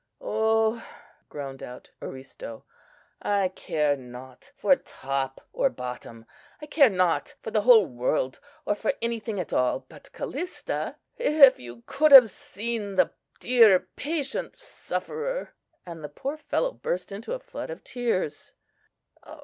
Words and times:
"Oh!" 0.19 0.83
groaned 1.29 1.61
out 1.61 1.91
Aristo; 2.01 2.65
"I 3.21 3.49
care 3.49 3.95
not 3.95 4.51
for 4.57 4.75
top 4.75 5.47
or 5.53 5.69
bottom!—I 5.69 6.65
care 6.65 6.89
not 6.89 7.35
for 7.43 7.51
the 7.51 7.61
whole 7.61 7.85
world, 7.85 8.39
or 8.65 8.73
for 8.73 8.93
anything 9.03 9.39
at 9.39 9.53
all 9.53 9.81
but 9.81 10.11
Callista! 10.11 10.95
If 11.19 11.59
you 11.59 11.83
could 11.85 12.11
have 12.13 12.31
seen 12.31 12.95
the 12.95 13.11
dear, 13.39 13.89
patient 13.95 14.55
sufferer!" 14.55 15.53
and 15.85 16.03
the 16.03 16.09
poor 16.09 16.35
fellow 16.35 16.71
burst 16.73 17.11
into 17.11 17.33
a 17.33 17.39
flood 17.39 17.69
of 17.69 17.83
tears. 17.83 18.53